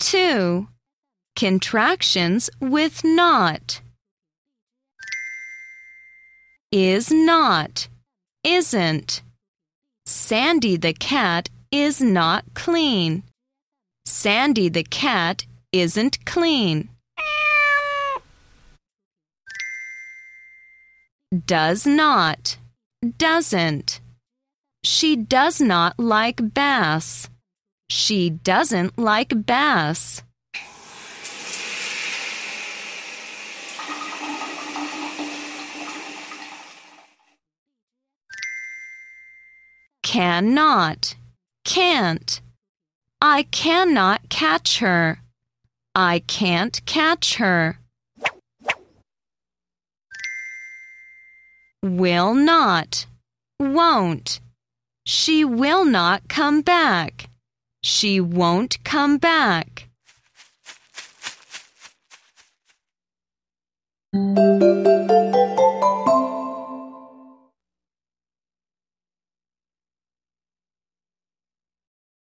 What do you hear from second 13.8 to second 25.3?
Sandy the cat isn't clean. Does not. Doesn't. She